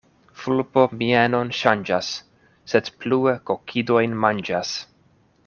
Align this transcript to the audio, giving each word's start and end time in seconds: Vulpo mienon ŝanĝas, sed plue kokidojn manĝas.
Vulpo 0.43 0.85
mienon 1.01 1.51
ŝanĝas, 1.57 2.09
sed 2.73 2.91
plue 3.05 3.35
kokidojn 3.51 4.19
manĝas. 4.25 4.75